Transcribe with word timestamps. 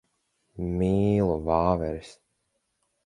Mīlu 0.79 1.35
vāveres. 1.49 2.11